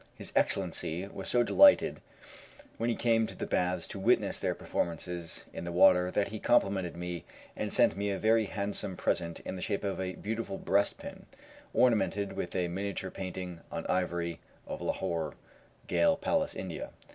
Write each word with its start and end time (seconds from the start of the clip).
His 0.15 0.33
Excellency 0.35 1.07
was 1.07 1.29
so 1.29 1.43
delighted 1.43 2.01
when 2.79 2.89
he 2.89 2.95
came 2.95 3.27
to 3.27 3.35
the 3.35 3.45
baths 3.45 3.87
to 3.89 3.99
witness 3.99 4.39
their 4.39 4.55
performances 4.55 5.45
in 5.53 5.63
the 5.63 5.71
water, 5.71 6.09
that 6.09 6.29
he 6.29 6.39
complimented 6.39 6.97
me, 6.97 7.23
and 7.55 7.71
sent 7.71 7.95
me 7.95 8.09
a 8.09 8.17
very 8.17 8.45
handsome 8.45 8.97
present 8.97 9.41
in 9.41 9.55
the 9.57 9.61
shape 9.61 9.83
of 9.83 10.01
a 10.01 10.15
beautiful 10.15 10.57
breast 10.57 10.97
pin, 10.97 11.27
ornamented 11.71 12.33
with 12.33 12.55
a 12.55 12.67
miniature 12.67 13.11
painting 13.11 13.61
on 13.71 13.85
ivory 13.85 14.39
of 14.65 14.81
Lahore, 14.81 15.35
Gale 15.85 16.17
Palace 16.17 16.55
India. 16.55 16.89